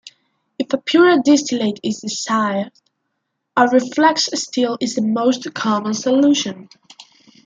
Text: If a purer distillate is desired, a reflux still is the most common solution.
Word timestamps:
If 0.57 0.73
a 0.73 0.79
purer 0.79 1.17
distillate 1.23 1.79
is 1.83 1.99
desired, 2.01 2.71
a 3.55 3.67
reflux 3.67 4.29
still 4.33 4.79
is 4.81 4.95
the 4.95 5.03
most 5.03 5.53
common 5.53 5.93
solution. 5.93 6.69